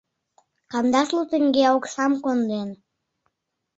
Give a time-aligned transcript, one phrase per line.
[0.71, 2.69] Кандашлу теҥге оксам конден.